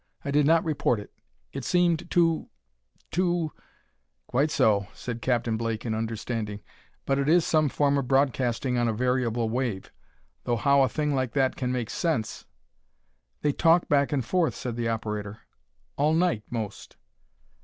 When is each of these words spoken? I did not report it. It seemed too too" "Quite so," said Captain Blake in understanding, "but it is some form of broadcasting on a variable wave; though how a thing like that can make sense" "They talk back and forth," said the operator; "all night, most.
I 0.25 0.31
did 0.31 0.47
not 0.47 0.63
report 0.65 0.99
it. 0.99 1.11
It 1.53 1.63
seemed 1.63 2.09
too 2.09 2.49
too" 3.11 3.51
"Quite 4.31 4.49
so," 4.49 4.87
said 4.95 5.21
Captain 5.21 5.57
Blake 5.57 5.85
in 5.85 5.93
understanding, 5.93 6.61
"but 7.05 7.19
it 7.19 7.29
is 7.29 7.45
some 7.45 7.69
form 7.69 7.99
of 7.99 8.07
broadcasting 8.07 8.79
on 8.79 8.87
a 8.87 8.93
variable 8.93 9.47
wave; 9.47 9.91
though 10.43 10.55
how 10.55 10.81
a 10.81 10.89
thing 10.89 11.13
like 11.13 11.33
that 11.33 11.55
can 11.55 11.71
make 11.71 11.91
sense" 11.91 12.47
"They 13.43 13.51
talk 13.51 13.87
back 13.89 14.11
and 14.11 14.25
forth," 14.25 14.55
said 14.55 14.75
the 14.75 14.89
operator; 14.89 15.41
"all 15.97 16.15
night, 16.15 16.45
most. 16.49 16.97